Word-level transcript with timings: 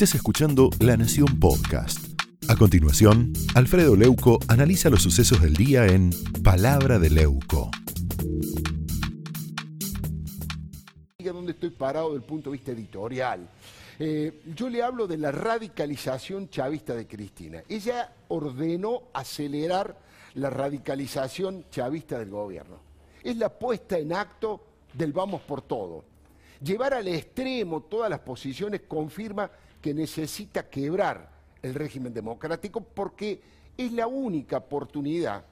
Estás 0.00 0.14
escuchando 0.14 0.70
La 0.80 0.96
Nación 0.96 1.38
Podcast. 1.38 2.18
A 2.48 2.56
continuación, 2.56 3.34
Alfredo 3.54 3.96
Leuco 3.96 4.38
analiza 4.48 4.88
los 4.88 5.02
sucesos 5.02 5.42
del 5.42 5.52
día 5.52 5.84
en 5.88 6.08
Palabra 6.42 6.98
de 6.98 7.10
Leuco. 7.10 7.70
dónde 11.18 11.52
estoy 11.52 11.68
parado 11.68 12.14
desde 12.14 12.26
punto 12.26 12.48
de 12.48 12.56
vista 12.56 12.72
editorial. 12.72 13.46
Eh, 13.98 14.40
yo 14.56 14.70
le 14.70 14.82
hablo 14.82 15.06
de 15.06 15.18
la 15.18 15.32
radicalización 15.32 16.48
chavista 16.48 16.94
de 16.94 17.06
Cristina. 17.06 17.62
Ella 17.68 18.10
ordenó 18.28 19.02
acelerar 19.12 19.98
la 20.32 20.48
radicalización 20.48 21.66
chavista 21.70 22.18
del 22.18 22.30
gobierno. 22.30 22.78
Es 23.22 23.36
la 23.36 23.50
puesta 23.50 23.98
en 23.98 24.14
acto 24.14 24.64
del 24.94 25.12
vamos 25.12 25.42
por 25.42 25.60
todo. 25.60 26.04
Llevar 26.62 26.94
al 26.94 27.08
extremo 27.08 27.82
todas 27.82 28.10
las 28.10 28.20
posiciones 28.20 28.82
confirma 28.86 29.50
que 29.80 29.94
necesita 29.94 30.68
quebrar 30.68 31.30
el 31.62 31.74
régimen 31.74 32.12
democrático 32.12 32.82
porque 32.82 33.40
es 33.76 33.92
la 33.92 34.06
única 34.06 34.58
oportunidad 34.58 35.42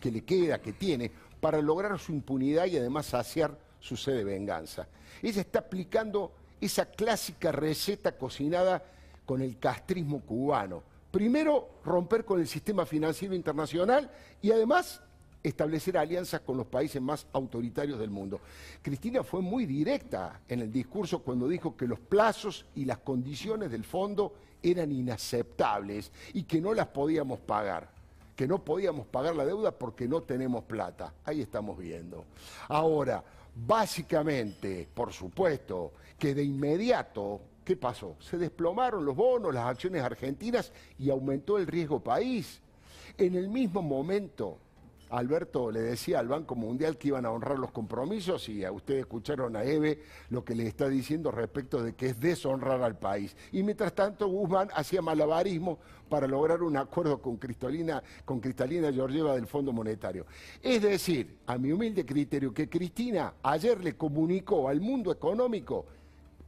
que 0.00 0.10
le 0.10 0.22
queda, 0.22 0.60
que 0.60 0.72
tiene, 0.72 1.10
para 1.40 1.60
lograr 1.60 1.98
su 1.98 2.12
impunidad 2.12 2.66
y 2.66 2.76
además 2.76 3.06
saciar 3.06 3.56
su 3.80 3.96
sed 3.96 4.16
de 4.16 4.24
venganza. 4.24 4.86
Ella 5.22 5.40
está 5.40 5.60
aplicando 5.60 6.32
esa 6.60 6.86
clásica 6.86 7.50
receta 7.50 8.12
cocinada 8.12 8.82
con 9.26 9.42
el 9.42 9.58
castrismo 9.58 10.20
cubano. 10.20 10.82
Primero, 11.10 11.80
romper 11.84 12.24
con 12.24 12.40
el 12.40 12.46
sistema 12.46 12.86
financiero 12.86 13.34
internacional 13.34 14.10
y 14.40 14.52
además 14.52 15.02
establecer 15.42 15.96
alianzas 15.96 16.40
con 16.40 16.56
los 16.56 16.66
países 16.66 17.00
más 17.00 17.26
autoritarios 17.32 17.98
del 17.98 18.10
mundo. 18.10 18.40
Cristina 18.82 19.22
fue 19.22 19.40
muy 19.40 19.66
directa 19.66 20.40
en 20.48 20.60
el 20.60 20.72
discurso 20.72 21.20
cuando 21.20 21.48
dijo 21.48 21.76
que 21.76 21.86
los 21.86 21.98
plazos 21.98 22.66
y 22.74 22.84
las 22.84 22.98
condiciones 22.98 23.70
del 23.70 23.84
fondo 23.84 24.34
eran 24.62 24.92
inaceptables 24.92 26.12
y 26.34 26.42
que 26.42 26.60
no 26.60 26.74
las 26.74 26.88
podíamos 26.88 27.40
pagar, 27.40 27.90
que 28.36 28.46
no 28.46 28.62
podíamos 28.62 29.06
pagar 29.06 29.34
la 29.34 29.46
deuda 29.46 29.70
porque 29.72 30.06
no 30.06 30.22
tenemos 30.22 30.64
plata. 30.64 31.14
Ahí 31.24 31.40
estamos 31.40 31.78
viendo. 31.78 32.24
Ahora, 32.68 33.24
básicamente, 33.54 34.86
por 34.92 35.12
supuesto, 35.12 35.92
que 36.18 36.34
de 36.34 36.44
inmediato 36.44 37.40
¿Qué 37.64 37.76
pasó? 37.76 38.16
Se 38.18 38.36
desplomaron 38.36 39.04
los 39.04 39.14
bonos, 39.14 39.54
las 39.54 39.66
acciones 39.66 40.02
argentinas 40.02 40.72
y 40.98 41.08
aumentó 41.08 41.56
el 41.56 41.68
riesgo 41.68 42.00
país. 42.00 42.60
En 43.16 43.36
el 43.36 43.48
mismo 43.48 43.80
momento, 43.80 44.58
Alberto 45.10 45.70
le 45.70 45.80
decía 45.80 46.18
al 46.20 46.28
Banco 46.28 46.54
Mundial 46.54 46.96
que 46.96 47.08
iban 47.08 47.26
a 47.26 47.30
honrar 47.30 47.58
los 47.58 47.72
compromisos 47.72 48.48
y 48.48 48.64
a 48.64 48.72
ustedes 48.72 49.00
escucharon 49.00 49.56
a 49.56 49.64
Eve 49.64 50.00
lo 50.30 50.44
que 50.44 50.54
le 50.54 50.66
está 50.66 50.88
diciendo 50.88 51.30
respecto 51.30 51.82
de 51.82 51.94
que 51.94 52.06
es 52.06 52.20
deshonrar 52.20 52.82
al 52.82 52.98
país. 52.98 53.36
Y 53.52 53.62
mientras 53.62 53.94
tanto 53.94 54.28
Guzmán 54.28 54.68
hacía 54.74 55.02
malabarismo 55.02 55.78
para 56.08 56.26
lograr 56.26 56.62
un 56.62 56.76
acuerdo 56.76 57.20
con 57.20 57.36
Cristalina, 57.36 58.02
con 58.24 58.40
Cristalina 58.40 58.90
del 58.90 59.46
Fondo 59.46 59.72
Monetario. 59.72 60.26
Es 60.62 60.82
decir, 60.82 61.38
a 61.46 61.58
mi 61.58 61.72
humilde 61.72 62.04
criterio, 62.04 62.52
que 62.52 62.68
Cristina 62.68 63.34
ayer 63.42 63.82
le 63.82 63.96
comunicó 63.96 64.68
al 64.68 64.80
mundo 64.80 65.12
económico, 65.12 65.86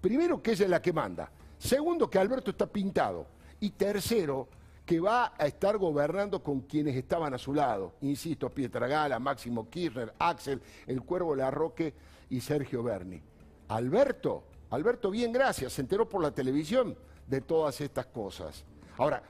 primero 0.00 0.42
que 0.42 0.52
ella 0.52 0.64
es 0.64 0.70
la 0.70 0.82
que 0.82 0.92
manda, 0.92 1.30
segundo 1.58 2.08
que 2.08 2.19
Alberto 2.19 2.50
está 2.50 2.66
pintado 2.66 3.26
y 3.60 3.70
tercero 3.70 4.48
que 4.84 5.00
va 5.00 5.34
a 5.38 5.47
estar 5.47 5.78
gobernando 5.78 6.42
con 6.42 6.62
quienes 6.62 6.97
estaban 6.97 7.33
a 7.34 7.38
su 7.38 7.55
lado. 7.55 7.94
Insisto, 8.00 8.50
Pietragala, 8.50 9.19
Máximo 9.19 9.69
Kirchner, 9.69 10.12
Axel, 10.19 10.61
el 10.86 11.02
Cuervo 11.02 11.34
Larroque 11.36 11.94
y 12.30 12.41
Sergio 12.41 12.83
Berni. 12.83 13.22
Alberto, 13.69 14.44
Alberto, 14.70 15.10
bien, 15.10 15.33
gracias, 15.33 15.75
se 15.75 15.83
enteró 15.83 16.08
por 16.08 16.22
la 16.22 16.33
televisión 16.33 16.97
de 17.27 17.41
todas 17.41 17.80
estas 17.80 18.06
cosas. 18.06 18.64
Ahora, 18.98 19.22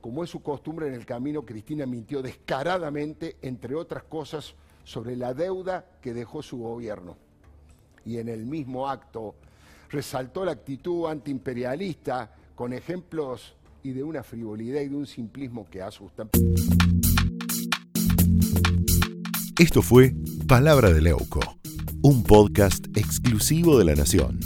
como 0.00 0.22
es 0.22 0.30
su 0.30 0.42
costumbre 0.42 0.86
en 0.88 0.94
el 0.94 1.06
camino, 1.06 1.44
Cristina 1.44 1.86
mintió 1.86 2.22
descaradamente, 2.22 3.36
entre 3.42 3.74
otras 3.74 4.04
cosas, 4.04 4.54
sobre 4.84 5.16
la 5.16 5.34
deuda 5.34 5.84
que 6.00 6.14
dejó 6.14 6.42
su 6.42 6.58
gobierno. 6.58 7.16
Y 8.04 8.18
en 8.18 8.28
el 8.28 8.46
mismo 8.46 8.88
acto 8.88 9.34
resaltó 9.90 10.44
la 10.44 10.52
actitud 10.52 11.06
antiimperialista 11.06 12.32
con 12.54 12.72
ejemplos 12.72 13.54
y 13.82 13.92
de 13.92 14.02
una 14.02 14.22
frivolidad 14.22 14.80
y 14.80 14.88
de 14.88 14.96
un 14.96 15.06
simplismo 15.06 15.66
que 15.70 15.82
asustan. 15.82 16.30
Esto 19.58 19.82
fue 19.82 20.14
Palabra 20.46 20.90
de 20.92 21.02
Leuco, 21.02 21.40
un 22.02 22.22
podcast 22.22 22.86
exclusivo 22.96 23.78
de 23.78 23.84
La 23.84 23.94
Nación. 23.94 24.40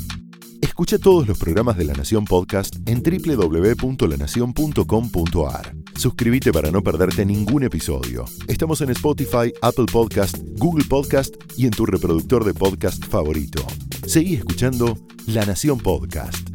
Escucha 0.63 0.99
todos 0.99 1.29
los 1.29 1.39
programas 1.39 1.77
de 1.77 1.85
La 1.85 1.93
Nación 1.93 2.25
Podcast 2.25 2.77
en 2.87 3.03
www.lanacion.com.ar. 3.03 5.77
Suscríbete 5.97 6.53
para 6.53 6.71
no 6.71 6.83
perderte 6.83 7.27
ningún 7.27 7.65
episodio. 7.65 8.25
Estamos 8.49 8.81
en 8.81 8.89
Spotify, 8.91 9.53
Apple 9.61 9.87
Podcast, 9.93 10.39
Google 10.57 10.85
Podcast 10.85 11.35
y 11.57 11.67
en 11.67 11.73
tu 11.73 11.85
reproductor 11.85 12.45
de 12.45 12.55
podcast 12.55 13.05
favorito. 13.05 13.67
Seguí 14.07 14.37
escuchando 14.37 14.97
La 15.27 15.45
Nación 15.45 15.79
Podcast. 15.79 16.52